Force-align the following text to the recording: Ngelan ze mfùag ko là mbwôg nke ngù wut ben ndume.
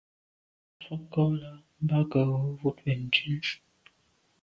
Ngelan 0.97 0.97
ze 0.97 0.97
mfùag 0.97 1.03
ko 1.13 1.23
là 1.41 1.51
mbwôg 1.83 1.97
nke 2.07 2.21
ngù 2.29 2.49
wut 2.61 2.77
ben 2.83 2.99
ndume. 3.07 3.49